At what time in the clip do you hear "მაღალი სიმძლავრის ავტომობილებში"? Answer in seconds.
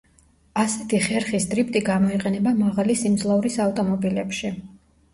2.65-4.57